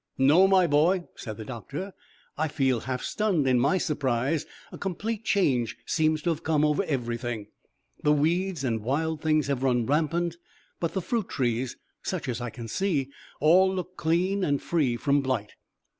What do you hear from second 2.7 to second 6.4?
half stunned in my surprise. A complete change seems to